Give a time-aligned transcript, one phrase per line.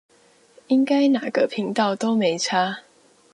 [0.65, 2.79] 應該哪個頻道都沒差